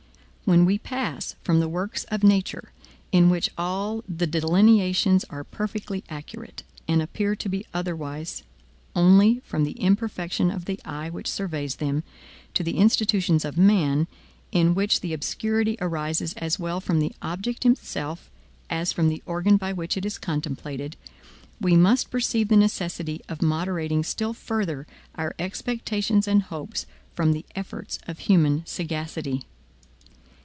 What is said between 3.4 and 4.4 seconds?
all the